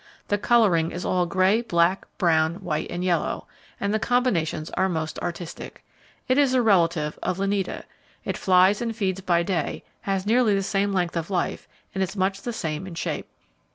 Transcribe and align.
The 0.29 0.39
colouring 0.39 0.89
is 0.89 1.05
all 1.05 1.27
grey, 1.27 1.61
black, 1.61 2.07
brown, 2.17 2.55
white 2.55 2.89
and 2.89 3.03
yellow, 3.03 3.45
and 3.79 3.93
the 3.93 3.99
combinations 3.99 4.71
are 4.71 4.89
most 4.89 5.19
artistic. 5.19 5.83
It 6.27 6.39
is 6.39 6.55
a 6.55 6.61
relative 6.63 7.19
of 7.21 7.37
Lineata. 7.37 7.83
It 8.25 8.35
flies 8.35 8.81
and 8.81 8.95
feeds 8.95 9.21
by 9.21 9.43
day, 9.43 9.83
has 10.01 10.25
nearly 10.25 10.55
the 10.55 10.63
same 10.63 10.91
length 10.91 11.15
of 11.15 11.29
life, 11.29 11.67
and 11.93 12.01
is 12.01 12.15
much 12.17 12.41
the 12.41 12.51
same 12.51 12.87
in 12.87 12.95
shape. 12.95 13.29